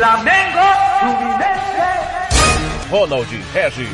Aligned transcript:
Flamengo, 0.00 0.58
Fluminense. 0.98 2.88
Ronald 2.88 3.28
Regis. 3.52 3.90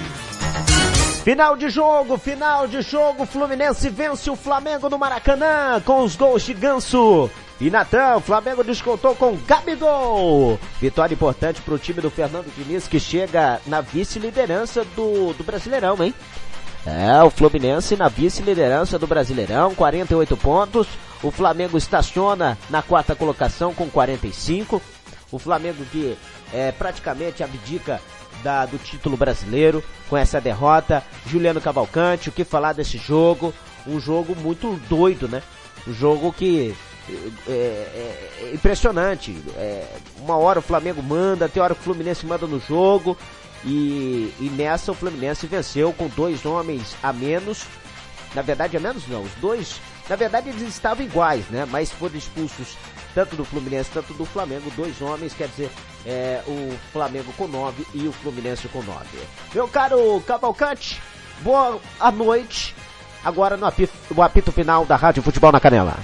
Final 1.25 1.57
de 1.57 1.69
jogo, 1.69 2.17
final 2.17 2.69
de 2.69 2.81
jogo, 2.81 3.27
Fluminense 3.27 3.91
vence 3.91 4.31
o 4.31 4.37
Flamengo 4.37 4.89
no 4.89 5.01
Maracanã 5.01 5.83
com 5.85 6.05
os 6.05 6.15
gols 6.15 6.45
de 6.45 6.55
Ganso. 6.55 7.29
E 7.61 7.71
Natan, 7.71 8.19
o 8.19 8.21
Flamengo 8.21 8.63
descontou 8.63 9.17
com 9.17 9.37
Gabigol. 9.49 10.61
Vitória 10.81 11.13
importante 11.13 11.61
para 11.61 11.75
o 11.75 11.79
time 11.79 12.01
do 12.01 12.09
Fernando 12.09 12.55
Diniz 12.55 12.87
que 12.87 13.01
chega 13.01 13.61
na 13.67 13.81
vice-liderança 13.81 14.85
do, 14.95 15.33
do 15.33 15.43
Brasileirão, 15.43 15.97
hein? 16.01 16.15
É, 16.87 17.21
o 17.25 17.31
Fluminense 17.31 17.97
na 17.97 18.07
vice-liderança 18.07 18.97
do 18.97 19.09
Brasileirão, 19.09 19.75
48 19.75 20.37
pontos. 20.37 20.87
O 21.21 21.33
Flamengo 21.33 21.77
estaciona 21.77 22.57
na 22.71 22.81
quarta 22.81 23.17
colocação 23.17 23.75
com 23.75 23.91
45. 23.91 24.81
O 25.31 25.39
Flamengo 25.39 25.85
que 25.87 26.17
é, 26.53 26.73
praticamente 26.73 27.43
abdica 27.43 28.01
da, 28.43 28.67
do 28.67 28.79
título 28.79 29.17
brasileiro 29.17 29.83
com 30.09 30.17
essa 30.17 30.41
derrota. 30.41 31.03
Juliano 31.27 31.61
Cavalcante, 31.61 32.29
o 32.29 32.33
que 32.33 32.45
falar 32.45 32.73
desse 32.73 32.99
jogo? 32.99 33.53
Um 33.87 34.01
jogo 34.01 34.35
muito 34.37 34.81
doido, 34.89 35.29
né? 35.29 35.43
Um 35.87 35.93
jogo 35.93 36.33
que 36.33 36.75
é, 37.09 37.53
é, 37.53 38.31
é 38.43 38.51
impressionante. 38.55 39.37
É, 39.57 39.87
uma 40.19 40.37
hora 40.37 40.59
o 40.59 40.63
Flamengo 40.63 41.03
manda, 41.03 41.49
tem 41.49 41.63
hora 41.63 41.75
que 41.75 41.81
o 41.81 41.85
Fluminense 41.85 42.27
manda 42.27 42.47
no 42.47 42.61
jogo. 42.61 43.17
E, 43.65 44.33
e 44.39 44.53
nessa 44.57 44.93
o 44.93 44.95
Fluminense 44.95 45.47
venceu 45.47 45.93
com 45.93 46.09
dois 46.09 46.45
homens 46.45 46.95
a 47.03 47.13
menos. 47.13 47.65
Na 48.35 48.43
verdade, 48.43 48.77
a 48.77 48.81
menos 48.81 49.07
não. 49.09 49.23
Os 49.23 49.33
dois, 49.41 49.81
na 50.09 50.17
verdade, 50.17 50.51
eles 50.51 50.63
estavam 50.63 51.05
iguais, 51.05 51.47
né? 51.49 51.67
Mas 51.69 51.91
foram 51.91 52.17
expulsos 52.17 52.77
tanto 53.17 53.35
do 53.35 53.47
Fluminense, 53.47 53.89
tanto 53.95 54.13
do 54.13 54.27
Flamengo, 54.27 54.71
dois 54.77 55.01
homens, 55.01 55.33
quer 55.33 55.49
dizer, 55.49 55.71
é, 56.05 56.43
o 56.47 56.77
Flamengo 56.93 57.33
com 57.33 57.49
nove 57.49 57.87
e 57.95 58.07
o 58.07 58.13
Fluminense 58.13 58.69
com 58.69 58.83
nove. 58.83 59.19
Meu 59.55 59.67
caro 59.67 60.23
Cavalcante, 60.27 61.01
boa 61.41 61.81
noite. 62.15 62.77
Agora 63.25 63.57
no 63.57 63.65
apito, 63.65 63.95
no 64.15 64.23
apito 64.23 64.53
final 64.53 64.85
da 64.85 64.97
Rádio 64.97 65.23
Futebol 65.23 65.51
na 65.51 65.59
Canela. 65.59 65.97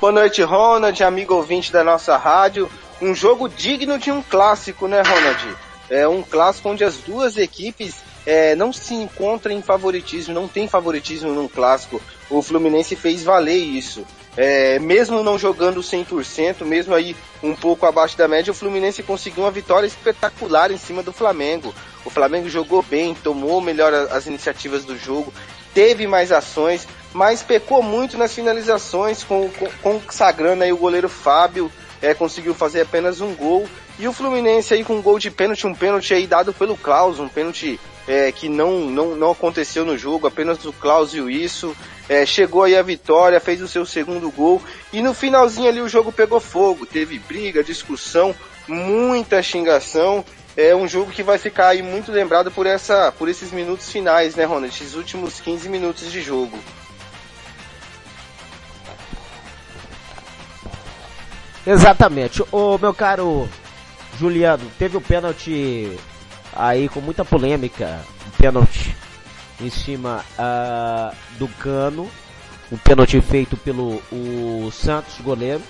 Boa 0.00 0.12
noite, 0.12 0.42
Ronald, 0.42 1.00
amigo 1.04 1.34
ouvinte 1.34 1.72
da 1.72 1.84
nossa 1.84 2.16
rádio. 2.16 2.68
Um 3.00 3.14
jogo 3.14 3.48
digno 3.48 4.00
de 4.00 4.10
um 4.10 4.20
clássico, 4.20 4.88
né, 4.88 5.00
Ronald? 5.00 5.56
É 5.88 6.08
um 6.08 6.24
clássico 6.24 6.70
onde 6.70 6.82
as 6.82 6.96
duas 6.96 7.36
equipes 7.36 8.02
é, 8.24 8.54
não 8.54 8.72
se 8.72 8.94
encontram 8.94 9.52
em 9.52 9.62
favoritismo, 9.62 10.34
não 10.34 10.46
tem 10.46 10.68
favoritismo 10.68 11.32
num 11.32 11.48
clássico. 11.48 12.00
O 12.30 12.42
Fluminense 12.42 12.94
fez 12.96 13.22
valer 13.22 13.56
isso. 13.58 14.06
É, 14.36 14.78
mesmo 14.78 15.22
não 15.22 15.38
jogando 15.38 15.80
100%, 15.80 16.64
mesmo 16.64 16.94
aí 16.94 17.14
um 17.42 17.54
pouco 17.54 17.84
abaixo 17.84 18.16
da 18.16 18.26
média, 18.26 18.50
o 18.50 18.54
Fluminense 18.54 19.02
conseguiu 19.02 19.44
uma 19.44 19.50
vitória 19.50 19.86
espetacular 19.86 20.70
em 20.70 20.78
cima 20.78 21.02
do 21.02 21.12
Flamengo. 21.12 21.74
O 22.04 22.10
Flamengo 22.10 22.48
jogou 22.48 22.82
bem, 22.82 23.14
tomou 23.14 23.60
melhor 23.60 23.92
as 23.92 24.26
iniciativas 24.26 24.84
do 24.84 24.96
jogo, 24.96 25.32
teve 25.74 26.06
mais 26.06 26.32
ações, 26.32 26.88
mas 27.12 27.42
pecou 27.42 27.82
muito 27.82 28.16
nas 28.16 28.32
finalizações, 28.32 29.22
com, 29.22 29.50
com, 29.50 30.00
consagrando 30.00 30.64
aí 30.64 30.72
o 30.72 30.78
goleiro 30.78 31.10
Fábio, 31.10 31.70
é, 32.00 32.14
conseguiu 32.14 32.54
fazer 32.54 32.80
apenas 32.80 33.20
um 33.20 33.34
gol. 33.34 33.68
E 33.98 34.08
o 34.08 34.12
Fluminense 34.14 34.72
aí 34.72 34.82
com 34.82 34.94
um 34.94 35.02
gol 35.02 35.18
de 35.18 35.30
pênalti, 35.30 35.66
um 35.66 35.74
pênalti 35.74 36.14
aí 36.14 36.26
dado 36.26 36.54
pelo 36.54 36.76
Klaus, 36.76 37.20
um 37.20 37.28
pênalti 37.28 37.78
é, 38.06 38.32
que 38.32 38.48
não, 38.48 38.80
não, 38.80 39.16
não 39.16 39.30
aconteceu 39.30 39.84
no 39.84 39.96
jogo, 39.96 40.26
apenas 40.26 40.64
o 40.64 40.72
Klaus 40.72 41.12
viu 41.12 41.30
isso. 41.30 41.76
É, 42.08 42.26
chegou 42.26 42.64
aí 42.64 42.76
a 42.76 42.82
vitória, 42.82 43.40
fez 43.40 43.62
o 43.62 43.68
seu 43.68 43.86
segundo 43.86 44.30
gol. 44.30 44.60
E 44.92 45.00
no 45.00 45.14
finalzinho 45.14 45.68
ali 45.68 45.80
o 45.80 45.88
jogo 45.88 46.12
pegou 46.12 46.40
fogo. 46.40 46.84
Teve 46.84 47.18
briga, 47.18 47.62
discussão, 47.62 48.34
muita 48.66 49.42
xingação. 49.42 50.24
É 50.56 50.74
um 50.74 50.86
jogo 50.86 51.10
que 51.10 51.22
vai 51.22 51.38
ficar 51.38 51.68
aí 51.68 51.82
muito 51.82 52.12
lembrado 52.12 52.50
por, 52.50 52.66
essa, 52.66 53.10
por 53.12 53.28
esses 53.28 53.52
minutos 53.52 53.90
finais, 53.90 54.34
né, 54.34 54.44
Ronald? 54.44 54.74
Esses 54.74 54.94
últimos 54.94 55.40
15 55.40 55.68
minutos 55.68 56.10
de 56.10 56.20
jogo. 56.20 56.58
Exatamente. 61.66 62.42
O 62.50 62.76
meu 62.76 62.92
caro 62.92 63.48
Juliano, 64.18 64.64
teve 64.78 64.96
o 64.96 65.00
pênalti 65.00 65.98
aí 66.54 66.88
com 66.88 67.00
muita 67.00 67.24
polêmica, 67.24 68.00
um 68.26 68.30
pênalti 68.30 68.94
em 69.60 69.70
cima 69.70 70.24
uh, 70.38 71.14
do 71.38 71.48
Cano, 71.48 72.10
um 72.70 72.76
pênalti 72.76 73.20
feito 73.20 73.56
pelo 73.56 74.02
o 74.10 74.70
Santos 74.72 75.20
goleiro 75.20 75.62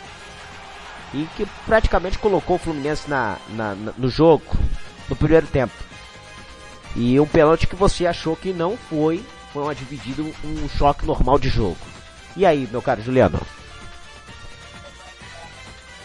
e 1.12 1.26
que 1.36 1.46
praticamente 1.66 2.18
colocou 2.18 2.56
o 2.56 2.58
Fluminense 2.58 3.08
na, 3.08 3.36
na, 3.50 3.74
na, 3.74 3.92
no 3.96 4.08
jogo 4.08 4.44
no 5.08 5.16
primeiro 5.16 5.46
tempo. 5.46 5.74
E 6.94 7.18
um 7.18 7.26
pênalti 7.26 7.66
que 7.66 7.76
você 7.76 8.06
achou 8.06 8.36
que 8.36 8.52
não 8.52 8.76
foi, 8.76 9.24
foi 9.52 9.62
uma 9.62 9.74
dividida, 9.74 10.22
um 10.22 10.68
choque 10.68 11.06
normal 11.06 11.38
de 11.38 11.48
jogo. 11.48 11.78
E 12.36 12.44
aí, 12.46 12.68
meu 12.70 12.80
caro 12.80 13.02
Juliano? 13.02 13.40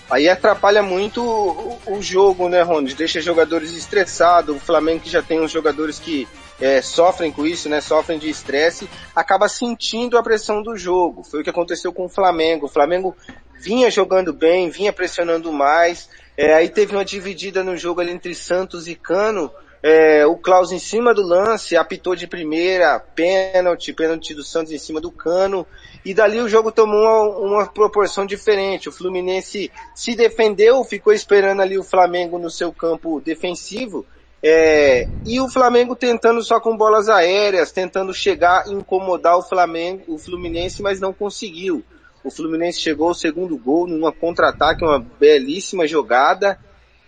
Aí 0.09 0.29
atrapalha 0.29 0.81
muito 0.81 1.21
o, 1.21 1.79
o 1.87 2.01
jogo, 2.01 2.47
né, 2.47 2.61
Ronald? 2.61 2.95
Deixa 2.95 3.19
jogadores 3.19 3.75
estressados. 3.75 4.55
O 4.55 4.59
Flamengo 4.59 5.01
que 5.01 5.09
já 5.09 5.21
tem 5.21 5.41
uns 5.41 5.51
jogadores 5.51 5.99
que 5.99 6.27
é, 6.61 6.81
sofrem 6.81 7.31
com 7.31 7.45
isso, 7.45 7.67
né? 7.67 7.81
Sofrem 7.81 8.17
de 8.17 8.29
estresse, 8.29 8.89
acaba 9.13 9.49
sentindo 9.49 10.17
a 10.17 10.23
pressão 10.23 10.63
do 10.63 10.77
jogo. 10.77 11.23
Foi 11.23 11.41
o 11.41 11.43
que 11.43 11.49
aconteceu 11.49 11.91
com 11.91 12.05
o 12.05 12.09
Flamengo. 12.09 12.67
O 12.67 12.69
Flamengo 12.69 13.15
vinha 13.59 13.91
jogando 13.91 14.31
bem, 14.31 14.69
vinha 14.69 14.93
pressionando 14.93 15.51
mais. 15.51 16.09
É, 16.37 16.53
aí 16.53 16.69
teve 16.69 16.95
uma 16.95 17.03
dividida 17.03 17.63
no 17.63 17.75
jogo 17.75 17.99
ali 17.99 18.11
entre 18.11 18.33
Santos 18.33 18.87
e 18.87 18.95
Cano. 18.95 19.51
É, 19.83 20.25
o 20.25 20.35
Klaus 20.35 20.71
em 20.71 20.79
cima 20.79 21.13
do 21.13 21.21
lance, 21.21 21.77
apitou 21.77 22.15
de 22.15 22.27
primeira, 22.27 22.99
pênalti, 22.99 23.93
pênalti 23.93 24.33
do 24.33 24.43
Santos 24.43 24.71
em 24.71 24.77
cima 24.77 24.99
do 24.99 25.11
Cano. 25.11 25.67
E 26.07 26.13
dali 26.13 26.39
o 26.39 26.47
jogo 26.47 26.71
tomou 26.71 27.01
uma, 27.01 27.37
uma, 27.37 27.65
proporção 27.65 28.25
diferente. 28.25 28.87
O 28.87 28.93
Fluminense 28.93 29.69
se 29.93 30.15
defendeu, 30.15 30.81
ficou 30.85 31.11
esperando 31.11 31.61
ali 31.61 31.77
o 31.77 31.83
Flamengo 31.83 32.39
no 32.39 32.49
seu 32.49 32.71
campo 32.71 33.19
defensivo. 33.19 34.05
É, 34.41 35.05
e 35.25 35.41
o 35.41 35.49
Flamengo 35.49 35.97
tentando 35.97 36.41
só 36.41 36.61
com 36.61 36.77
bolas 36.77 37.09
aéreas, 37.09 37.73
tentando 37.73 38.13
chegar 38.13 38.69
e 38.69 38.71
incomodar 38.71 39.37
o 39.37 39.43
Flamengo, 39.43 40.01
o 40.07 40.17
Fluminense, 40.17 40.81
mas 40.81 41.01
não 41.01 41.11
conseguiu. 41.11 41.83
O 42.23 42.31
Fluminense 42.31 42.79
chegou 42.79 43.09
ao 43.09 43.13
segundo 43.13 43.57
gol 43.57 43.85
numa 43.85 44.13
contra-ataque, 44.13 44.85
uma 44.85 44.99
belíssima 44.99 45.85
jogada. 45.85 46.57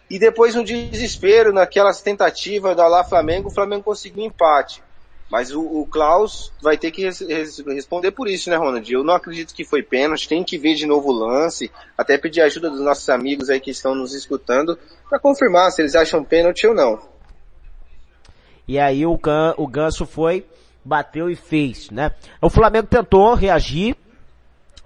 E 0.10 0.20
depois 0.20 0.56
no 0.56 0.64
desespero, 0.66 1.54
naquelas 1.54 2.02
tentativas 2.02 2.76
da 2.76 2.86
lá 2.86 3.06
Flamengo, 3.06 3.48
o 3.48 3.54
Flamengo 3.54 3.84
conseguiu 3.84 4.24
um 4.24 4.28
empate. 4.28 4.84
Mas 5.30 5.54
o, 5.54 5.62
o 5.62 5.86
Klaus 5.86 6.52
vai 6.62 6.76
ter 6.76 6.90
que 6.90 7.04
res, 7.04 7.20
res, 7.20 7.60
responder 7.60 8.12
por 8.12 8.28
isso, 8.28 8.50
né, 8.50 8.56
Ronald? 8.56 8.92
Eu 8.92 9.04
não 9.04 9.14
acredito 9.14 9.54
que 9.54 9.64
foi 9.64 9.84
pênalti, 9.84 10.28
tem 10.28 10.44
que 10.44 10.58
ver 10.58 10.74
de 10.74 10.88
novo 10.88 11.10
o 11.10 11.12
lance, 11.12 11.72
até 11.96 12.18
pedir 12.18 12.42
ajuda 12.42 12.70
dos 12.70 12.82
nossos 12.82 13.08
amigos 13.10 13.50
aí 13.50 13.60
que 13.60 13.70
estão 13.70 13.94
nos 13.94 14.16
escutando 14.16 14.78
para 15.08 15.20
confirmar 15.20 15.72
se 15.72 15.82
eles 15.82 15.94
acham 15.94 16.24
pênalti 16.24 16.66
ou 16.66 16.74
não. 16.74 17.00
E 18.68 18.80
aí 18.80 19.06
o, 19.06 19.18
Gan, 19.18 19.54
o 19.58 19.68
Ganso 19.68 20.06
foi, 20.06 20.46
bateu 20.84 21.30
e 21.30 21.36
fez, 21.36 21.92
né? 21.92 22.12
O 22.42 22.50
Flamengo 22.50 22.88
tentou 22.88 23.34
reagir, 23.36 23.96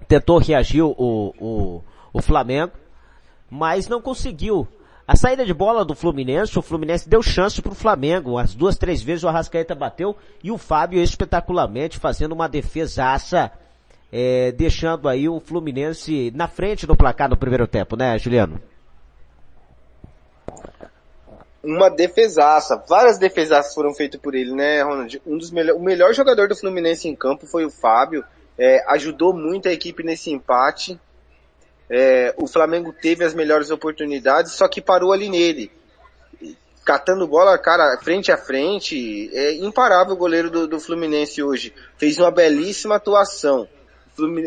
tentou 0.06 0.38
reagir 0.38 0.82
o, 0.82 0.94
o, 0.98 1.82
o 2.12 2.22
Flamengo, 2.22 2.72
mas 3.50 3.88
não 3.88 4.00
conseguiu. 4.00 4.68
A 5.06 5.16
saída 5.16 5.44
de 5.44 5.52
bola 5.52 5.84
do 5.84 5.94
Fluminense, 5.94 6.58
o 6.58 6.62
Fluminense 6.62 7.08
deu 7.08 7.22
chance 7.22 7.60
para 7.60 7.72
o 7.72 7.74
Flamengo. 7.74 8.38
As 8.38 8.54
duas, 8.54 8.78
três 8.78 9.02
vezes 9.02 9.22
o 9.22 9.28
Arrascaeta 9.28 9.74
bateu 9.74 10.16
e 10.42 10.50
o 10.50 10.56
Fábio 10.56 11.02
espetacularmente 11.02 11.98
fazendo 11.98 12.32
uma 12.32 12.48
defesaça, 12.48 13.52
é, 14.10 14.50
deixando 14.52 15.06
aí 15.06 15.28
o 15.28 15.40
Fluminense 15.40 16.32
na 16.34 16.48
frente 16.48 16.86
do 16.86 16.96
placar 16.96 17.28
no 17.28 17.36
primeiro 17.36 17.66
tempo, 17.66 17.96
né, 17.96 18.18
Juliano? 18.18 18.58
Uma 21.62 21.90
defesaça. 21.90 22.82
Várias 22.88 23.18
defesaças 23.18 23.74
foram 23.74 23.92
feitas 23.92 24.18
por 24.18 24.34
ele, 24.34 24.54
né, 24.54 24.82
Ronald? 24.82 25.20
Um 25.26 25.36
dos 25.36 25.50
melhor, 25.50 25.76
o 25.76 25.82
melhor 25.82 26.14
jogador 26.14 26.48
do 26.48 26.56
Fluminense 26.56 27.08
em 27.08 27.14
campo 27.14 27.46
foi 27.46 27.66
o 27.66 27.70
Fábio. 27.70 28.24
É, 28.56 28.82
ajudou 28.92 29.34
muito 29.34 29.68
a 29.68 29.72
equipe 29.72 30.02
nesse 30.02 30.30
empate. 30.30 30.98
É, 31.88 32.34
o 32.36 32.46
Flamengo 32.46 32.92
teve 32.92 33.24
as 33.24 33.34
melhores 33.34 33.70
oportunidades, 33.70 34.52
só 34.52 34.68
que 34.68 34.80
parou 34.80 35.12
ali 35.12 35.28
nele. 35.28 35.70
Catando 36.84 37.26
bola, 37.26 37.56
cara, 37.58 37.98
frente 38.02 38.30
a 38.30 38.36
frente, 38.36 39.30
é 39.32 39.54
imparável 39.54 40.14
o 40.14 40.18
goleiro 40.18 40.50
do, 40.50 40.68
do 40.68 40.80
Fluminense 40.80 41.42
hoje. 41.42 41.72
Fez 41.96 42.18
uma 42.18 42.30
belíssima 42.30 42.96
atuação. 42.96 43.66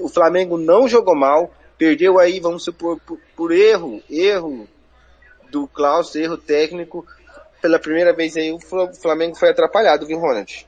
O 0.01 0.07
Flamengo 0.07 0.57
não 0.57 0.87
jogou 0.87 1.15
mal, 1.15 1.51
perdeu 1.77 2.19
aí, 2.19 2.39
vamos 2.39 2.63
supor, 2.63 2.99
por, 3.05 3.19
por 3.35 3.51
erro, 3.51 4.01
erro 4.09 4.67
do 5.49 5.67
Klaus, 5.67 6.15
erro 6.15 6.37
técnico. 6.37 7.05
Pela 7.61 7.79
primeira 7.79 8.13
vez 8.13 8.37
aí 8.37 8.51
o 8.51 8.59
Flamengo 8.93 9.35
foi 9.35 9.49
atrapalhado, 9.49 10.05
viu, 10.05 10.19
Ronald? 10.19 10.65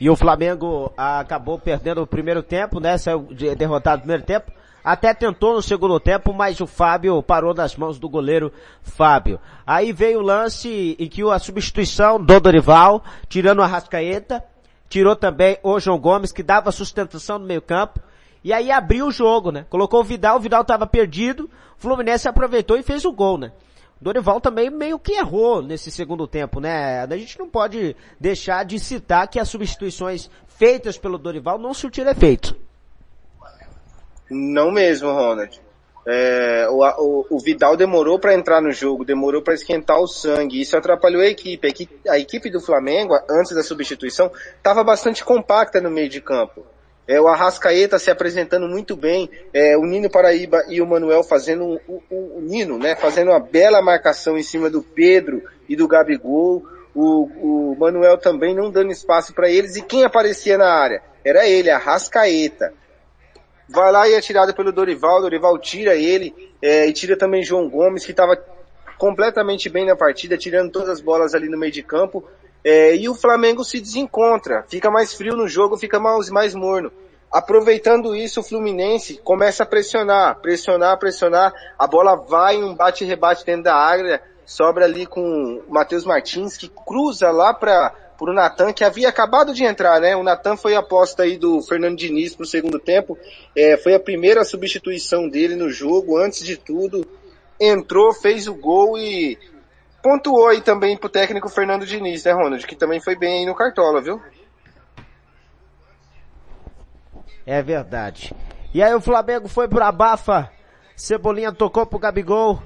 E 0.00 0.08
o 0.08 0.16
Flamengo 0.16 0.92
acabou 0.96 1.58
perdendo 1.58 2.02
o 2.02 2.06
primeiro 2.06 2.42
tempo, 2.42 2.78
né? 2.78 2.96
Saiu 2.96 3.28
derrotado 3.56 3.96
no 3.96 4.02
primeiro 4.02 4.22
tempo. 4.22 4.52
Até 4.84 5.12
tentou 5.12 5.54
no 5.54 5.60
segundo 5.60 5.98
tempo, 5.98 6.32
mas 6.32 6.60
o 6.60 6.66
Fábio 6.66 7.22
parou 7.22 7.52
nas 7.52 7.76
mãos 7.76 7.98
do 7.98 8.08
goleiro 8.08 8.52
Fábio. 8.80 9.40
Aí 9.66 9.92
veio 9.92 10.20
o 10.20 10.22
lance 10.22 10.96
em 10.98 11.08
que 11.08 11.22
a 11.28 11.38
substituição 11.38 12.22
do 12.22 12.40
Dorival, 12.40 13.02
tirando 13.28 13.60
a 13.60 13.66
Rascaeta, 13.66 14.42
tirou 14.88 15.16
também 15.16 15.58
o 15.62 15.78
João 15.80 15.98
Gomes, 15.98 16.32
que 16.32 16.42
dava 16.42 16.72
sustentação 16.72 17.38
no 17.38 17.44
meio 17.44 17.60
campo. 17.60 18.00
E 18.42 18.52
aí 18.52 18.70
abriu 18.70 19.08
o 19.08 19.12
jogo, 19.12 19.50
né? 19.50 19.66
Colocou 19.68 20.00
o 20.00 20.04
Vidal, 20.04 20.36
o 20.36 20.40
Vidal 20.40 20.62
estava 20.62 20.86
perdido, 20.86 21.50
o 21.76 21.80
Fluminense 21.80 22.28
aproveitou 22.28 22.76
e 22.78 22.82
fez 22.82 23.04
o 23.04 23.12
gol, 23.12 23.36
né? 23.36 23.52
Dorival 24.00 24.40
também 24.40 24.70
meio 24.70 24.98
que 24.98 25.12
errou 25.12 25.60
nesse 25.60 25.90
segundo 25.90 26.26
tempo, 26.26 26.60
né? 26.60 27.00
A 27.00 27.16
gente 27.16 27.38
não 27.38 27.48
pode 27.48 27.96
deixar 28.18 28.64
de 28.64 28.78
citar 28.78 29.28
que 29.28 29.40
as 29.40 29.48
substituições 29.48 30.30
feitas 30.46 30.96
pelo 30.96 31.18
Dorival 31.18 31.58
não 31.58 31.74
surtiram 31.74 32.10
efeito. 32.10 32.56
Não 34.30 34.70
mesmo, 34.70 35.10
Ronald. 35.10 35.60
É, 36.06 36.66
o, 36.70 36.80
o, 36.82 37.26
o, 37.36 37.38
Vidal 37.38 37.76
demorou 37.76 38.18
para 38.18 38.34
entrar 38.34 38.62
no 38.62 38.72
jogo, 38.72 39.04
demorou 39.04 39.42
para 39.42 39.52
esquentar 39.52 40.00
o 40.00 40.06
sangue. 40.06 40.60
Isso 40.60 40.76
atrapalhou 40.76 41.20
a 41.20 41.26
equipe. 41.26 41.66
a 41.66 41.70
equipe. 41.70 42.00
A 42.08 42.18
equipe 42.18 42.50
do 42.50 42.60
Flamengo, 42.60 43.14
antes 43.28 43.54
da 43.54 43.62
substituição, 43.62 44.30
estava 44.56 44.82
bastante 44.82 45.22
compacta 45.24 45.80
no 45.80 45.90
meio 45.90 46.08
de 46.08 46.22
campo. 46.22 46.64
É, 47.08 47.18
o 47.18 47.26
Arrascaeta 47.26 47.98
se 47.98 48.10
apresentando 48.10 48.68
muito 48.68 48.94
bem, 48.94 49.30
é, 49.54 49.78
o 49.78 49.86
Nino 49.86 50.10
Paraíba 50.10 50.62
e 50.68 50.82
o 50.82 50.86
Manuel 50.86 51.24
fazendo 51.24 51.64
um, 51.64 52.00
um, 52.10 52.36
o 52.36 52.40
Nino, 52.42 52.78
né, 52.78 52.94
fazendo 52.94 53.30
uma 53.30 53.40
bela 53.40 53.80
marcação 53.80 54.36
em 54.36 54.42
cima 54.42 54.68
do 54.68 54.82
Pedro 54.82 55.42
e 55.66 55.74
do 55.74 55.88
Gabigol, 55.88 56.62
o, 56.94 57.70
o 57.72 57.76
Manuel 57.78 58.18
também 58.18 58.54
não 58.54 58.70
dando 58.70 58.92
espaço 58.92 59.32
para 59.32 59.48
eles 59.48 59.74
e 59.74 59.82
quem 59.82 60.04
aparecia 60.04 60.58
na 60.58 60.70
área? 60.70 61.02
Era 61.24 61.48
ele, 61.48 61.70
Arrascaeta. 61.70 62.74
Vai 63.70 63.90
lá 63.90 64.06
e 64.06 64.12
é 64.12 64.20
tirado 64.20 64.54
pelo 64.54 64.70
Dorival, 64.70 65.22
Dorival 65.22 65.58
tira 65.58 65.94
ele 65.94 66.34
é, 66.60 66.86
e 66.86 66.92
tira 66.92 67.16
também 67.16 67.42
João 67.42 67.70
Gomes 67.70 68.04
que 68.04 68.10
estava 68.10 68.36
completamente 68.98 69.70
bem 69.70 69.86
na 69.86 69.96
partida, 69.96 70.36
tirando 70.36 70.72
todas 70.72 70.90
as 70.90 71.00
bolas 71.00 71.34
ali 71.34 71.48
no 71.48 71.56
meio 71.56 71.72
de 71.72 71.82
campo 71.82 72.28
é, 72.64 72.96
e 72.96 73.08
o 73.08 73.14
Flamengo 73.14 73.64
se 73.64 73.80
desencontra, 73.80 74.64
fica 74.68 74.90
mais 74.90 75.14
frio 75.14 75.36
no 75.36 75.48
jogo, 75.48 75.76
fica 75.76 75.98
mais, 75.98 76.28
mais 76.30 76.54
morno. 76.54 76.90
Aproveitando 77.30 78.16
isso, 78.16 78.40
o 78.40 78.42
Fluminense 78.42 79.20
começa 79.22 79.62
a 79.62 79.66
pressionar, 79.66 80.40
pressionar, 80.40 80.98
pressionar. 80.98 81.52
A 81.78 81.86
bola 81.86 82.16
vai 82.16 82.56
em 82.56 82.64
um 82.64 82.74
bate-rebate 82.74 83.44
dentro 83.44 83.64
da 83.64 83.74
área, 83.74 84.22
sobra 84.46 84.86
ali 84.86 85.04
com 85.04 85.62
o 85.68 85.72
Matheus 85.72 86.06
Martins, 86.06 86.56
que 86.56 86.68
cruza 86.68 87.30
lá 87.30 87.52
para 87.52 87.94
o 88.18 88.32
Natan, 88.32 88.72
que 88.72 88.82
havia 88.82 89.10
acabado 89.10 89.52
de 89.52 89.62
entrar, 89.62 90.00
né? 90.00 90.16
O 90.16 90.22
Natan 90.22 90.56
foi 90.56 90.74
a 90.74 90.78
aposta 90.78 91.24
aí 91.24 91.36
do 91.36 91.60
Fernando 91.60 91.98
Diniz 91.98 92.34
pro 92.34 92.46
segundo 92.46 92.78
tempo. 92.78 93.18
É, 93.54 93.76
foi 93.76 93.94
a 93.94 94.00
primeira 94.00 94.42
substituição 94.42 95.28
dele 95.28 95.54
no 95.54 95.68
jogo, 95.68 96.16
antes 96.16 96.42
de 96.42 96.56
tudo. 96.56 97.06
Entrou, 97.60 98.14
fez 98.14 98.48
o 98.48 98.54
gol 98.54 98.96
e 98.96 99.36
pontuou 100.08 100.48
aí 100.48 100.62
também 100.62 100.96
pro 100.96 101.10
técnico 101.10 101.50
Fernando 101.50 101.84
Diniz, 101.84 102.24
né, 102.24 102.32
Ronald? 102.32 102.66
Que 102.66 102.74
também 102.74 102.98
foi 102.98 103.14
bem 103.14 103.40
aí 103.40 103.46
no 103.46 103.54
Cartola, 103.54 104.00
viu? 104.00 104.18
É 107.44 107.62
verdade. 107.62 108.34
E 108.72 108.82
aí 108.82 108.94
o 108.94 109.02
Flamengo 109.02 109.48
foi 109.48 109.68
pro 109.68 109.84
abafa. 109.84 110.50
Cebolinha 110.96 111.52
tocou 111.52 111.84
pro 111.84 111.98
Gabigol 111.98 112.62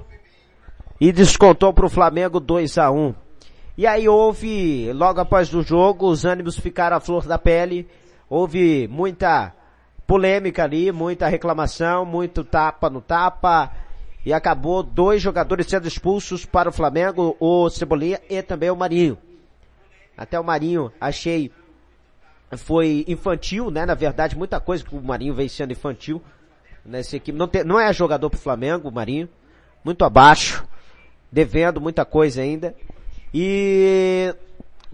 e 1.01 1.11
descontou 1.11 1.73
pro 1.73 1.89
Flamengo 1.89 2.39
2 2.39 2.77
a 2.77 2.89
1 2.89 3.13
E 3.77 3.85
aí 3.85 4.07
houve, 4.07 4.93
logo 4.93 5.19
após 5.19 5.53
o 5.53 5.61
jogo, 5.61 6.07
os 6.07 6.23
ânimos 6.23 6.57
ficaram 6.57 6.95
à 6.95 7.01
flor 7.01 7.27
da 7.27 7.37
pele. 7.37 7.89
Houve 8.29 8.87
muita 8.87 9.53
polêmica 10.07 10.63
ali, 10.63 10.93
muita 10.93 11.27
reclamação, 11.27 12.05
muito 12.05 12.45
tapa 12.45 12.89
no 12.89 13.01
tapa 13.01 13.69
e 14.25 14.33
acabou 14.33 14.83
dois 14.83 15.21
jogadores 15.21 15.67
sendo 15.67 15.87
expulsos 15.87 16.45
para 16.45 16.69
o 16.69 16.73
Flamengo, 16.73 17.35
o 17.39 17.69
Cebolinha 17.69 18.19
e 18.29 18.41
também 18.41 18.69
o 18.69 18.75
Marinho. 18.75 19.17
Até 20.17 20.39
o 20.39 20.43
Marinho 20.43 20.91
achei 20.99 21.51
foi 22.57 23.03
infantil, 23.07 23.71
né? 23.71 23.85
Na 23.85 23.95
verdade, 23.95 24.37
muita 24.37 24.59
coisa 24.59 24.83
que 24.83 24.95
o 24.95 25.01
Marinho 25.01 25.33
vem 25.33 25.47
sendo 25.47 25.71
infantil 25.71 26.21
nessa 26.85 27.15
equipe. 27.15 27.37
Não, 27.37 27.47
tem, 27.47 27.63
não 27.63 27.79
é 27.79 27.91
jogador 27.91 28.29
para 28.29 28.37
o 28.37 28.41
Flamengo, 28.41 28.89
o 28.89 28.91
Marinho. 28.91 29.27
Muito 29.83 30.05
abaixo, 30.05 30.63
devendo 31.31 31.81
muita 31.81 32.05
coisa 32.05 32.41
ainda. 32.41 32.75
E 33.33 34.33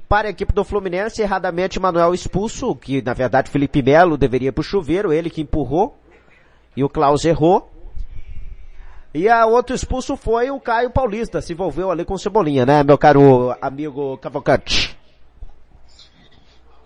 para 0.08 0.28
a 0.28 0.31
equipe 0.31 0.54
do 0.54 0.64
Fluminense, 0.64 1.22
erradamente 1.22 1.80
Manuel 1.80 2.14
expulso, 2.14 2.76
que 2.76 3.02
na 3.02 3.14
verdade 3.14 3.52
Felipe 3.52 3.81
Melo 3.81 4.18
deveria 4.18 4.54
pro 4.54 4.64
chuveiro, 4.64 5.14
ele 5.14 5.30
que 5.30 5.42
empurrou. 5.42 5.98
E 6.76 6.84
o 6.84 6.90
Klaus 6.90 7.26
errou. 7.26 7.69
E 9.13 9.27
a 9.27 9.45
outro 9.45 9.75
expulso 9.75 10.15
foi 10.15 10.51
o 10.51 10.59
Caio 10.59 10.91
Paulista, 10.91 11.41
se 11.41 11.53
envolveu 11.53 11.89
ali 11.89 12.06
com 12.06 12.13
o 12.13 12.19
Cebolinha, 12.19 12.65
né, 12.65 12.83
meu 12.83 12.97
caro 12.97 13.56
amigo 13.59 14.17
Cavalcante? 14.17 14.95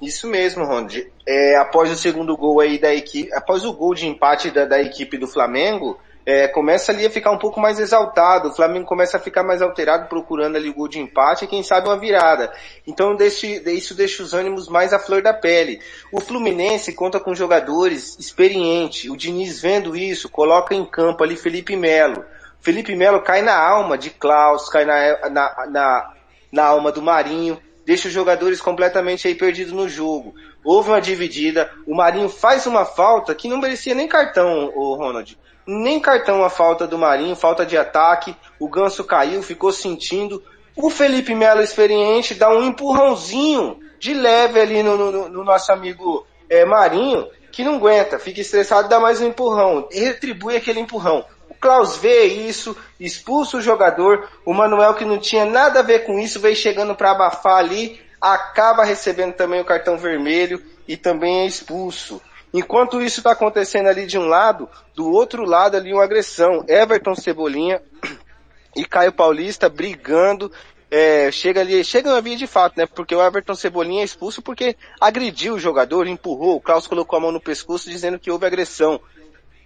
Isso 0.01 0.27
mesmo, 0.27 0.65
Ronald. 0.65 1.11
É, 1.27 1.57
após 1.57 1.89
o 1.91 1.95
segundo 1.95 2.35
gol 2.35 2.59
aí 2.59 2.79
da 2.79 2.93
equipe, 2.93 3.33
após 3.33 3.63
o 3.65 3.73
gol 3.73 3.93
de 3.93 4.05
empate 4.05 4.51
da, 4.51 4.65
da 4.65 4.81
equipe 4.81 5.17
do 5.17 5.27
Flamengo, 5.27 5.97
é, 6.25 6.47
começa 6.47 6.91
ali 6.91 7.05
a 7.05 7.09
ficar 7.09 7.31
um 7.31 7.37
pouco 7.37 7.59
mais 7.59 7.79
exaltado, 7.79 8.49
o 8.49 8.55
Flamengo 8.55 8.85
começa 8.85 9.17
a 9.17 9.19
ficar 9.19 9.43
mais 9.43 9.61
alterado, 9.61 10.07
procurando 10.07 10.55
ali 10.55 10.69
o 10.69 10.73
gol 10.73 10.87
de 10.87 10.99
empate 10.99 11.45
e 11.45 11.47
quem 11.47 11.61
sabe 11.61 11.87
uma 11.87 11.99
virada. 11.99 12.51
Então 12.87 13.15
deixe, 13.15 13.61
isso 13.71 13.93
deixa 13.93 14.23
os 14.23 14.33
ânimos 14.33 14.69
mais 14.69 14.93
à 14.93 14.99
flor 14.99 15.21
da 15.21 15.33
pele. 15.33 15.81
O 16.11 16.21
Fluminense 16.21 16.93
conta 16.93 17.19
com 17.19 17.35
jogadores 17.35 18.17
experientes, 18.17 19.09
o 19.09 19.17
Diniz 19.17 19.61
vendo 19.61 19.95
isso, 19.95 20.29
coloca 20.29 20.73
em 20.73 20.85
campo 20.85 21.23
ali 21.23 21.35
Felipe 21.35 21.75
Melo. 21.75 22.23
Felipe 22.61 22.95
Melo 22.95 23.21
cai 23.21 23.41
na 23.41 23.57
alma 23.57 23.97
de 23.97 24.09
Klaus, 24.09 24.69
cai 24.69 24.85
na, 24.85 25.29
na, 25.29 25.65
na, 25.69 26.13
na 26.49 26.63
alma 26.65 26.93
do 26.93 27.01
Marinho, 27.01 27.59
deixa 27.85 28.07
os 28.07 28.13
jogadores 28.13 28.61
completamente 28.61 29.27
aí 29.27 29.35
perdidos 29.35 29.73
no 29.73 29.87
jogo. 29.87 30.33
Houve 30.63 30.89
uma 30.89 31.01
dividida, 31.01 31.71
o 31.85 31.95
Marinho 31.95 32.29
faz 32.29 32.65
uma 32.65 32.85
falta 32.85 33.35
que 33.35 33.47
não 33.47 33.59
merecia 33.59 33.93
nem 33.93 34.07
cartão, 34.07 34.71
o 34.75 34.95
Ronald 34.95 35.37
nem 35.65 35.99
cartão 35.99 36.43
a 36.43 36.49
falta 36.49 36.85
do 36.85 36.97
Marinho, 36.97 37.35
falta 37.35 37.65
de 37.65 37.77
ataque, 37.77 38.35
o 38.59 38.67
Ganso 38.67 39.03
caiu, 39.03 39.41
ficou 39.41 39.71
sentindo. 39.71 40.43
O 40.75 40.89
Felipe 40.89 41.33
Melo 41.33 41.61
experiente 41.61 42.33
dá 42.33 42.49
um 42.49 42.63
empurrãozinho 42.63 43.79
de 43.99 44.13
leve 44.13 44.59
ali 44.59 44.83
no, 44.83 44.97
no, 44.97 45.29
no 45.29 45.43
nosso 45.43 45.71
amigo 45.71 46.25
é, 46.49 46.65
Marinho, 46.65 47.27
que 47.51 47.63
não 47.63 47.75
aguenta, 47.75 48.19
fica 48.19 48.41
estressado, 48.41 48.89
dá 48.89 48.99
mais 48.99 49.21
um 49.21 49.27
empurrão, 49.27 49.87
retribui 49.91 50.57
aquele 50.57 50.79
empurrão. 50.79 51.23
Klaus 51.63 51.95
vê 51.95 52.25
isso, 52.25 52.75
expulsa 52.99 53.55
o 53.55 53.61
jogador, 53.61 54.29
o 54.45 54.53
Manuel 54.53 54.95
que 54.95 55.05
não 55.05 55.17
tinha 55.17 55.45
nada 55.45 55.79
a 55.79 55.81
ver 55.81 55.99
com 55.99 56.19
isso, 56.19 56.41
veio 56.41 56.57
chegando 56.57 56.93
para 56.93 57.11
abafar 57.11 57.55
ali, 57.55 58.01
acaba 58.19 58.83
recebendo 58.83 59.33
também 59.33 59.61
o 59.61 59.65
cartão 59.65 59.97
vermelho 59.97 60.61
e 60.85 60.97
também 60.97 61.39
é 61.39 61.45
expulso. 61.45 62.21
Enquanto 62.53 63.01
isso 63.01 63.21
está 63.21 63.31
acontecendo 63.31 63.87
ali 63.87 64.05
de 64.05 64.17
um 64.17 64.25
lado, 64.25 64.67
do 64.93 65.09
outro 65.09 65.45
lado 65.45 65.77
ali 65.77 65.93
uma 65.93 66.03
agressão. 66.03 66.65
Everton 66.67 67.15
Cebolinha 67.15 67.81
e 68.75 68.83
Caio 68.83 69.13
Paulista 69.13 69.69
brigando. 69.69 70.51
É, 70.91 71.31
chega 71.31 71.61
ali, 71.61 71.81
chega 71.81 72.11
na 72.11 72.19
via 72.19 72.35
de 72.35 72.45
fato, 72.45 72.77
né? 72.77 72.85
Porque 72.85 73.15
o 73.15 73.25
Everton 73.25 73.55
Cebolinha 73.55 74.01
é 74.01 74.05
expulso 74.05 74.41
porque 74.41 74.75
agrediu 74.99 75.53
o 75.53 75.59
jogador, 75.59 76.07
empurrou, 76.07 76.57
o 76.57 76.61
Klaus 76.61 76.87
colocou 76.87 77.15
a 77.15 77.21
mão 77.21 77.31
no 77.31 77.39
pescoço 77.39 77.89
dizendo 77.89 78.19
que 78.19 78.29
houve 78.29 78.45
agressão. 78.45 78.99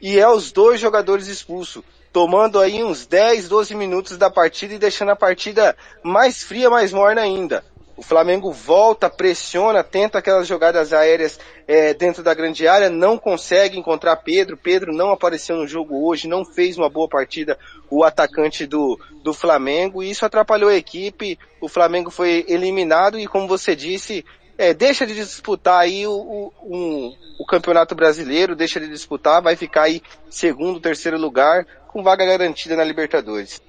E 0.02 0.20
é 0.20 0.28
os 0.30 0.52
dois 0.52 0.80
jogadores 0.80 1.28
expulsos, 1.28 1.84
tomando 2.14 2.60
aí 2.60 2.84
uns 2.84 3.06
10, 3.06 3.50
12 3.50 3.76
minutos 3.76 4.18
da 4.18 4.30
partida 4.30 4.74
e 4.74 4.80
deixando 4.80 5.10
a 5.12 5.16
partida 5.16 5.76
mais 6.04 6.44
fria, 6.44 6.70
mais 6.70 6.94
morna 6.94 7.22
ainda. 7.22 7.64
O 7.98 8.04
Flamengo 8.04 8.52
volta, 8.52 9.10
pressiona, 9.10 9.84
tenta 9.84 10.20
aquelas 10.20 10.48
jogadas 10.48 10.94
aéreas 10.94 11.40
é, 11.68 11.96
dentro 11.96 12.22
da 12.22 12.32
grande 12.32 12.68
área, 12.68 12.92
não 12.92 13.18
consegue 13.18 13.80
encontrar 13.80 14.18
Pedro. 14.18 14.56
Pedro 14.56 14.94
não 14.94 15.12
apareceu 15.12 15.56
no 15.56 15.68
jogo 15.68 16.08
hoje, 16.08 16.28
não 16.28 16.46
fez 16.46 16.78
uma 16.78 16.92
boa 16.92 17.10
partida 17.10 17.58
o 17.90 18.04
atacante 18.04 18.68
do, 18.68 19.00
do 19.24 19.34
Flamengo 19.34 20.04
e 20.04 20.12
isso 20.12 20.24
atrapalhou 20.24 20.70
a 20.70 20.76
equipe. 20.76 21.40
O 21.60 21.68
Flamengo 21.68 22.12
foi 22.12 22.46
eliminado 22.48 23.18
e, 23.18 23.26
como 23.26 23.48
você 23.48 23.76
disse, 23.76 24.24
é, 24.58 24.74
deixa 24.74 25.06
de 25.06 25.14
disputar 25.14 25.82
aí 25.82 26.08
o, 26.08 26.12
o, 26.12 26.54
um, 26.64 27.16
o 27.40 27.46
campeonato 27.46 27.94
brasileiro, 27.94 28.56
deixa 28.56 28.80
de 28.80 28.88
disputar, 28.88 29.42
vai 29.42 29.56
ficar 29.56 29.84
aí 29.84 30.02
segundo, 30.30 30.80
terceiro 30.80 31.18
lugar, 31.18 31.66
com 31.88 32.02
vaga 32.02 32.26
garantida 32.26 32.76
na 32.76 32.84
Libertadores. 32.84 33.62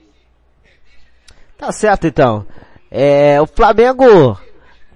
Tá 1.58 1.70
certo 1.72 2.06
então. 2.06 2.46
É, 2.90 3.40
o 3.40 3.46
Flamengo, 3.46 4.38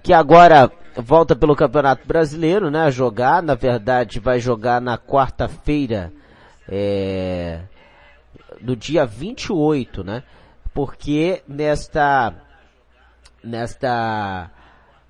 que 0.02 0.14
agora 0.14 0.70
volta 0.96 1.36
pelo 1.36 1.56
Campeonato 1.56 2.06
Brasileiro, 2.06 2.70
né, 2.70 2.84
a 2.84 2.90
jogar, 2.90 3.42
na 3.42 3.54
verdade 3.54 4.18
vai 4.18 4.38
jogar 4.38 4.80
na 4.80 4.96
quarta-feira, 4.96 6.12
é, 6.68 7.60
do 8.60 8.74
dia 8.76 9.04
28, 9.04 10.04
né, 10.04 10.22
porque 10.72 11.42
nesta, 11.46 12.34
nesta 13.42 14.50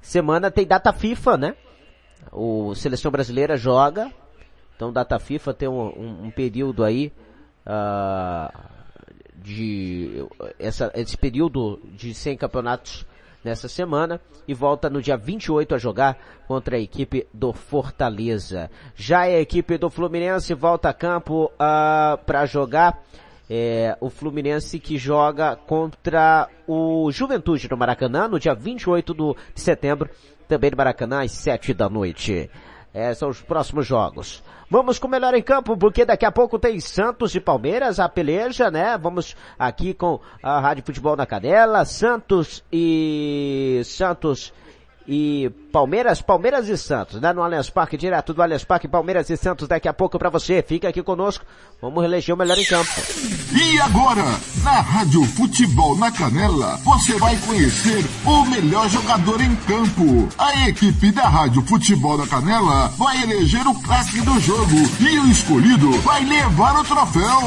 semana 0.02 0.50
tem 0.50 0.66
data 0.66 0.92
FIFA, 0.92 1.36
né, 1.38 1.56
o 2.30 2.74
Seleção 2.74 3.10
Brasileira 3.10 3.56
joga, 3.56 4.12
então 4.76 4.92
data 4.92 5.18
FIFA 5.18 5.54
tem 5.54 5.68
um, 5.68 5.80
um, 5.80 6.24
um 6.24 6.30
período 6.30 6.84
aí, 6.84 7.10
uh, 7.66 8.52
de, 9.34 10.24
essa, 10.58 10.92
esse 10.94 11.16
período 11.16 11.80
de 11.94 12.14
100 12.14 12.36
campeonatos 12.36 13.06
nessa 13.44 13.68
semana 13.68 14.20
e 14.46 14.54
volta 14.54 14.88
no 14.88 15.02
dia 15.02 15.16
28 15.16 15.74
a 15.74 15.78
jogar 15.78 16.18
contra 16.46 16.76
a 16.76 16.80
equipe 16.80 17.26
do 17.32 17.52
Fortaleza. 17.52 18.70
Já 18.94 19.20
a 19.20 19.40
equipe 19.40 19.76
do 19.78 19.90
Fluminense 19.90 20.54
volta 20.54 20.88
a 20.88 20.94
campo 20.94 21.46
uh, 21.46 21.50
ah, 21.58 22.18
para 22.24 22.46
jogar 22.46 23.02
é, 23.54 23.98
o 24.00 24.08
Fluminense 24.08 24.78
que 24.78 24.96
joga 24.96 25.54
contra 25.54 26.48
o 26.66 27.12
Juventude 27.12 27.68
no 27.70 27.76
Maracanã 27.76 28.26
no 28.26 28.40
dia 28.40 28.54
28 28.54 29.12
do, 29.12 29.36
de 29.54 29.60
setembro, 29.60 30.08
também 30.48 30.70
no 30.70 30.76
Maracanã 30.78 31.22
às 31.22 31.32
7 31.32 31.74
da 31.74 31.86
noite. 31.86 32.48
É, 32.94 33.12
são 33.12 33.28
os 33.28 33.42
próximos 33.42 33.86
jogos. 33.86 34.42
Vamos 34.70 34.98
com 34.98 35.06
o 35.06 35.10
melhor 35.10 35.34
em 35.34 35.42
campo, 35.42 35.76
porque 35.76 36.02
daqui 36.06 36.24
a 36.24 36.32
pouco 36.32 36.58
tem 36.58 36.80
Santos 36.80 37.34
e 37.34 37.40
Palmeiras, 37.40 38.00
a 38.00 38.08
peleja, 38.08 38.70
né? 38.70 38.96
Vamos 38.96 39.36
aqui 39.58 39.92
com 39.92 40.18
a 40.42 40.58
Rádio 40.58 40.84
Futebol 40.84 41.14
na 41.14 41.26
Canela, 41.26 41.84
Santos 41.84 42.64
e 42.72 43.82
Santos 43.84 44.50
e 45.06 45.50
Palmeiras, 45.72 46.20
Palmeiras 46.20 46.68
e 46.68 46.76
Santos, 46.76 47.20
né? 47.20 47.32
No 47.32 47.42
Allianz 47.42 47.70
Parque, 47.70 47.96
direto 47.96 48.32
do 48.32 48.42
Allianz 48.42 48.64
Parque, 48.64 48.86
Palmeiras 48.86 49.28
e 49.30 49.36
Santos 49.36 49.66
daqui 49.66 49.88
a 49.88 49.92
pouco 49.92 50.18
para 50.18 50.30
você. 50.30 50.62
Fica 50.66 50.88
aqui 50.88 51.02
conosco, 51.02 51.44
vamos 51.80 52.04
eleger 52.04 52.34
o 52.34 52.38
melhor 52.38 52.58
em 52.58 52.64
campo. 52.64 52.90
E 53.52 53.80
agora, 53.80 54.24
na 54.62 54.80
Rádio 54.80 55.24
Futebol 55.24 55.96
na 55.96 56.10
Canela, 56.10 56.76
você 56.84 57.14
vai 57.18 57.36
conhecer 57.38 58.04
o 58.24 58.44
melhor 58.46 58.88
jogador 58.88 59.40
em 59.40 59.54
campo. 59.56 60.28
A 60.38 60.68
equipe 60.68 61.10
da 61.10 61.28
Rádio 61.28 61.62
Futebol 61.62 62.18
na 62.18 62.26
Canela 62.26 62.88
vai 62.98 63.22
eleger 63.22 63.66
o 63.66 63.74
craque 63.82 64.20
do 64.20 64.38
jogo 64.40 64.76
e 65.00 65.18
o 65.18 65.28
escolhido 65.28 65.90
vai 66.00 66.24
levar 66.24 66.78
o 66.78 66.84
troféu. 66.84 67.40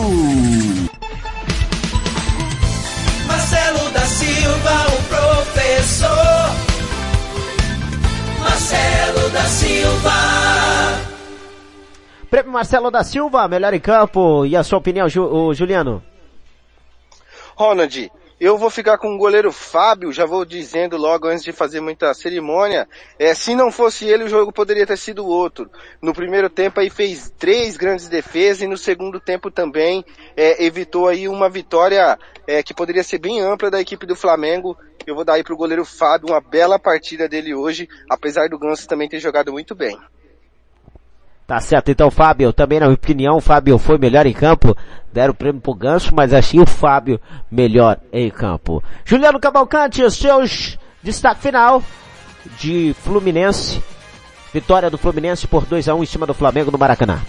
Marcelo 3.28 3.90
da 3.92 4.06
Silva, 4.06 4.88
o 4.88 5.04
professor. 5.04 6.75
Marcelo 8.46 9.30
da 9.32 9.44
Silva. 9.46 10.12
Prêmio 12.30 12.52
Marcelo 12.52 12.92
da 12.92 13.04
Silva, 13.04 13.48
melhor 13.48 13.74
em 13.74 13.80
campo. 13.80 14.46
E 14.46 14.56
a 14.56 14.64
sua 14.64 14.78
opinião, 14.78 15.10
Ju, 15.10 15.52
Juliano? 15.56 16.04
Ronald, 17.56 18.12
eu 18.40 18.58
vou 18.58 18.70
ficar 18.70 18.98
com 18.98 19.16
o 19.16 19.18
goleiro 19.18 19.52
Fábio, 19.52 20.12
já 20.12 20.26
vou 20.26 20.44
dizendo 20.44 20.98
logo 20.98 21.28
antes 21.28 21.44
de 21.44 21.54
fazer 21.54 21.80
muita 21.80 22.14
cerimônia. 22.14 22.88
É, 23.18 23.34
se 23.34 23.56
não 23.56 23.72
fosse 23.72 24.06
ele, 24.06 24.26
o 24.26 24.30
jogo 24.30 24.52
poderia 24.52 24.86
ter 24.86 24.98
sido 24.98 25.26
outro. 25.26 25.70
No 26.02 26.14
primeiro 26.14 26.50
tempo 26.50 26.80
aí 26.80 26.90
fez 26.90 27.34
três 27.38 27.78
grandes 27.78 28.10
defesas 28.10 28.64
e 28.64 28.68
no 28.68 28.78
segundo 28.78 29.22
tempo 29.22 29.50
também 29.50 30.04
é, 30.36 30.66
evitou 30.66 31.08
aí 31.08 31.30
uma 31.30 31.50
vitória 31.50 32.20
é, 32.46 32.62
que 32.62 32.74
poderia 32.74 33.04
ser 33.04 33.20
bem 33.20 33.40
ampla 33.40 33.72
da 33.72 33.80
equipe 33.80 34.06
do 34.06 34.18
Flamengo. 34.18 34.78
Eu 35.08 35.16
vou 35.16 35.24
dar 35.24 35.36
aí 35.36 35.44
pro 35.44 35.56
goleiro 35.56 35.86
Fábio 35.86 36.30
uma 36.30 36.42
bela 36.42 36.78
partida 36.78 37.30
dele 37.30 37.56
hoje, 37.56 37.88
apesar 38.10 38.50
do 38.50 38.60
Ganso 38.60 38.88
também 38.88 39.08
ter 39.08 39.20
jogado 39.20 39.54
muito 39.54 39.74
bem. 39.74 39.98
Tá 41.48 41.60
certo, 41.60 41.92
então 41.92 42.10
Fábio, 42.10 42.52
também 42.52 42.80
na 42.80 42.88
minha 42.88 42.96
opinião, 42.96 43.38
o 43.38 43.42
Fábio 43.42 43.78
foi 43.78 44.00
melhor 44.00 44.26
em 44.26 44.34
campo, 44.34 44.76
deram 45.14 45.32
o 45.32 45.36
prêmio 45.36 45.62
pro 45.62 45.76
Ganso, 45.76 46.10
mas 46.14 46.34
achei 46.34 46.60
o 46.60 46.66
Fábio 46.66 47.22
melhor 47.52 48.00
em 48.12 48.32
campo. 48.32 48.84
Juliano 49.06 49.40
Cavalcante, 49.40 50.02
os 50.02 50.16
seus 50.16 50.80
destaque 51.04 51.42
final 51.42 51.84
de 52.58 52.96
Fluminense, 53.04 53.80
vitória 54.52 54.90
do 54.90 54.98
Fluminense 54.98 55.46
por 55.46 55.66
2 55.66 55.88
a 55.88 55.94
1 55.94 56.02
em 56.02 56.06
cima 56.08 56.26
do 56.26 56.34
Flamengo 56.34 56.72
no 56.72 56.80
Maracanã. 56.80 57.22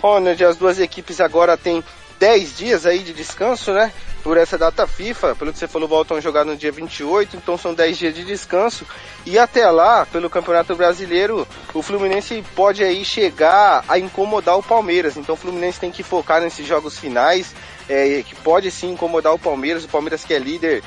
Ronald, 0.00 0.42
as 0.42 0.56
duas 0.56 0.78
equipes 0.78 1.20
agora 1.20 1.58
têm 1.58 1.84
10 2.18 2.56
dias 2.56 2.86
aí 2.86 3.00
de 3.00 3.12
descanso, 3.12 3.72
né? 3.72 3.92
Por 4.22 4.36
essa 4.36 4.58
data 4.58 4.86
FIFA, 4.86 5.36
pelo 5.36 5.52
que 5.52 5.58
você 5.58 5.68
falou, 5.68 5.88
voltam 5.88 6.16
a 6.16 6.20
jogar 6.20 6.44
no 6.44 6.56
dia 6.56 6.72
28, 6.72 7.36
então 7.36 7.56
são 7.56 7.72
10 7.72 7.96
dias 7.96 8.14
de 8.14 8.24
descanso. 8.24 8.84
E 9.24 9.38
até 9.38 9.70
lá, 9.70 10.04
pelo 10.06 10.28
Campeonato 10.28 10.74
Brasileiro, 10.74 11.46
o 11.72 11.82
Fluminense 11.82 12.44
pode 12.54 12.82
aí 12.82 13.04
chegar 13.04 13.84
a 13.86 13.98
incomodar 13.98 14.58
o 14.58 14.62
Palmeiras. 14.62 15.16
Então 15.16 15.34
o 15.34 15.38
Fluminense 15.38 15.78
tem 15.78 15.92
que 15.92 16.02
focar 16.02 16.40
nesses 16.40 16.66
jogos 16.66 16.98
finais, 16.98 17.54
é, 17.88 18.24
que 18.26 18.34
pode 18.34 18.70
sim 18.70 18.92
incomodar 18.92 19.32
o 19.32 19.38
Palmeiras. 19.38 19.84
O 19.84 19.88
Palmeiras 19.88 20.24
que 20.24 20.34
é 20.34 20.38
líder, 20.38 20.82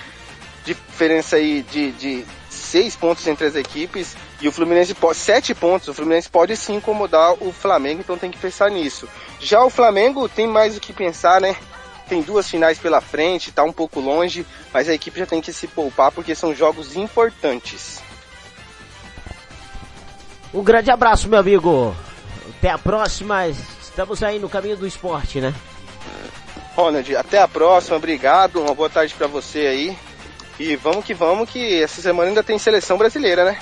diferença 0.66 1.38
aí 1.38 1.62
de, 1.62 1.92
de 1.94 2.26
seis 2.70 2.96
pontos 2.96 3.26
entre 3.28 3.48
as 3.48 3.56
equipes 3.56 4.16
e 4.40 4.48
o 4.48 4.52
Fluminense 4.52 4.94
pode 4.94 5.18
sete 5.18 5.56
pontos. 5.56 5.88
O 5.88 5.94
Fluminense 5.94 6.30
pode 6.30 6.56
sim 6.56 6.76
incomodar 6.76 7.34
o 7.42 7.52
Flamengo, 7.52 8.02
então 8.02 8.18
tem 8.18 8.30
que 8.30 8.38
pensar 8.38 8.70
nisso. 8.70 9.10
Já 9.40 9.64
o 9.64 9.70
Flamengo 9.70 10.30
tem 10.30 10.48
mais 10.48 10.78
o 10.78 10.80
que 10.80 10.94
pensar, 10.94 11.42
né? 11.42 11.56
Tem 12.08 12.22
duas 12.22 12.50
finais 12.50 12.78
pela 12.78 13.02
frente, 13.02 13.52
tá 13.52 13.64
um 13.64 13.74
pouco 13.74 14.00
longe, 14.00 14.46
mas 14.74 14.88
a 14.88 14.94
equipe 14.94 15.20
já 15.20 15.26
tem 15.26 15.42
que 15.42 15.52
se 15.52 15.68
poupar 15.68 16.12
porque 16.12 16.36
são 16.36 16.56
jogos 16.56 16.96
importantes. 16.96 18.02
Um 20.54 20.64
grande 20.64 20.90
abraço, 20.90 21.28
meu 21.28 21.40
amigo. 21.40 21.96
Até 22.58 22.70
a 22.70 22.78
próxima. 22.78 23.48
Estamos 23.48 24.24
aí 24.24 24.40
no 24.40 24.50
caminho 24.50 24.78
do 24.78 24.88
esporte, 24.88 25.40
né? 25.40 25.54
Ronald, 26.76 27.16
até 27.16 27.40
a 27.40 27.48
próxima. 27.48 27.98
Obrigado. 27.98 28.62
Uma 28.62 28.74
boa 28.74 28.90
tarde 28.90 29.14
para 29.14 29.28
você 29.28 29.60
aí. 29.60 30.09
E 30.60 30.76
vamos 30.76 31.06
que 31.06 31.14
vamos, 31.14 31.50
que 31.50 31.82
essa 31.82 32.02
semana 32.02 32.30
ainda 32.30 32.44
tem 32.44 32.60
seleção 32.60 32.98
brasileira, 32.98 33.46
né? 33.46 33.58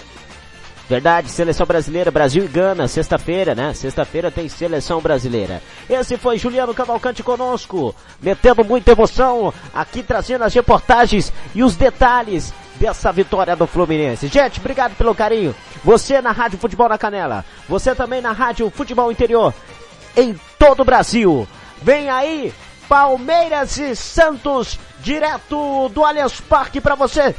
Verdade, 0.89 1.30
seleção 1.30 1.66
brasileira, 1.66 2.10
Brasil 2.10 2.46
e 2.46 2.48
Gana, 2.48 2.88
sexta-feira, 2.88 3.54
né? 3.54 3.74
Sexta-feira 3.74 4.32
tem 4.32 4.48
seleção 4.48 5.01
brasileira. 5.01 5.62
Esse 5.89 6.18
foi 6.18 6.38
Juliano 6.38 6.74
Cavalcante 6.74 7.22
conosco, 7.22 7.94
metendo 8.22 8.63
muita 8.63 8.94
emoção, 8.94 9.54
aqui 9.74 10.01
trazendo 10.01 10.46
as 10.46 10.54
reportagens 10.54 11.32
e 11.54 11.62
os 11.62 11.75
detalhes 11.75 12.54
dessa 12.75 13.12
vitória 13.12 13.54
do 13.54 13.68
Fluminense. 13.68 14.27
Gente, 14.27 14.60
obrigado 14.60 14.96
pelo 14.96 15.13
carinho. 15.13 15.54
Você 15.84 16.22
na 16.22 16.32
Rádio 16.32 16.58
Futebol 16.58 16.88
na 16.88 16.98
Canela, 16.98 17.44
você 17.68 17.94
também 17.94 18.22
na 18.22 18.32
Rádio 18.32 18.70
Futebol 18.70 19.12
Interior, 19.12 19.54
em 20.16 20.39
todo 20.58 20.82
o 20.82 20.86
Brasil. 20.86 21.46
Vem 21.82 22.10
aí 22.10 22.54
Palmeiras 22.88 23.77
e 23.77 23.96
Santos, 23.96 24.79
direto 25.00 25.89
do 25.89 26.03
Allianz 26.03 26.39
Parque 26.41 26.79
para 26.79 26.96
você. 26.96 27.36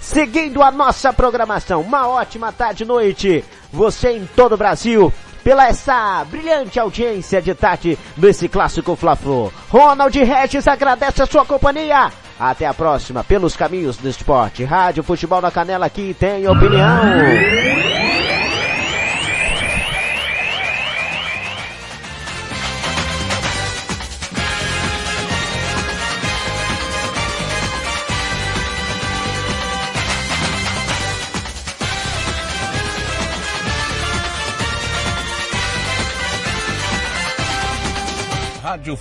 Seguindo 0.00 0.62
a 0.62 0.70
nossa 0.70 1.12
programação, 1.12 1.80
uma 1.80 2.06
ótima 2.08 2.52
tarde 2.52 2.84
e 2.84 2.86
noite. 2.86 3.44
Você 3.72 4.12
em 4.12 4.26
todo 4.26 4.54
o 4.54 4.56
Brasil, 4.56 5.12
pela 5.44 5.66
essa 5.66 6.24
brilhante 6.24 6.78
audiência 6.78 7.42
de 7.42 7.54
tarde 7.54 7.98
nesse 8.16 8.48
clássico 8.48 8.96
Fla-Flu. 8.96 9.52
Ronald 9.68 10.16
Regis 10.16 10.66
agradece 10.66 11.22
a 11.22 11.26
sua 11.26 11.44
companhia. 11.44 12.10
Até 12.38 12.66
a 12.66 12.74
próxima, 12.74 13.24
pelos 13.24 13.56
caminhos 13.56 13.96
do 13.96 14.08
esporte. 14.08 14.62
Rádio 14.62 15.02
Futebol 15.02 15.40
na 15.40 15.50
Canela 15.50 15.86
aqui 15.86 16.14
tem 16.18 16.46
opinião. 16.46 17.02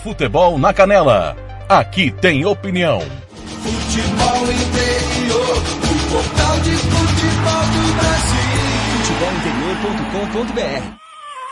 Futebol 0.07 0.57
na 0.57 0.73
Canela. 0.73 1.35
Aqui 1.67 2.09
tem 2.11 2.45
opinião. 2.45 3.01
Futebol 3.01 4.43
interior, 4.53 5.57
o 5.57 5.95
portal 6.09 6.59
de 6.61 6.71
futebol 6.71 7.65
do 7.73 7.93
Brasil. 7.99 8.55
Futebolinterior.com.br 9.03 10.95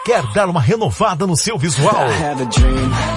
Quer 0.06 0.24
dar 0.34 0.48
uma 0.48 0.62
renovada 0.62 1.28
no 1.28 1.36
seu 1.36 1.58
visual? 1.58 2.08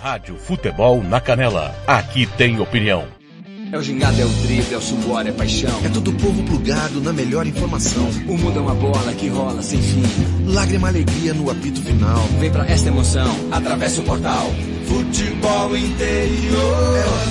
Rádio 0.00 0.36
Futebol 0.38 1.02
na 1.02 1.20
Canela. 1.20 1.74
Aqui 1.86 2.26
tem 2.26 2.58
opinião. 2.58 3.04
É 3.70 3.76
o 3.76 3.82
gingado, 3.82 4.20
é 4.20 4.24
o 4.24 4.28
drible, 4.28 4.74
é 4.74 4.78
o 4.78 4.80
suor, 4.80 5.26
é 5.26 5.30
paixão. 5.30 5.78
É 5.84 5.88
todo 5.90 6.10
o 6.10 6.14
povo 6.14 6.42
plugado 6.42 7.00
na 7.02 7.12
melhor 7.12 7.46
informação. 7.46 8.08
O 8.26 8.36
mundo 8.36 8.58
é 8.58 8.62
uma 8.62 8.74
bola 8.74 9.12
que 9.12 9.28
rola 9.28 9.62
sem 9.62 9.80
fim. 9.80 10.02
Lágrima, 10.46 10.88
alegria 10.88 11.34
no 11.34 11.50
apito 11.50 11.82
final. 11.82 12.26
Vem 12.40 12.50
pra 12.50 12.66
esta 12.66 12.88
emoção, 12.88 13.30
atravessa 13.52 14.00
o 14.00 14.04
portal. 14.04 14.50
Futebol 14.88 15.76
interior. 15.76 17.30